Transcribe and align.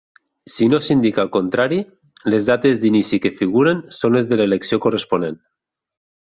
Si 0.51 0.67
no 0.73 0.77
s'indica 0.85 1.21
el 1.23 1.29
contrari, 1.35 1.77
les 2.35 2.49
dates 2.49 2.81
d'inici 2.85 3.21
que 3.27 3.35
figuren 3.43 3.87
són 4.01 4.19
les 4.19 4.29
de 4.33 4.43
l'elecció 4.43 4.83
corresponent. 4.89 5.41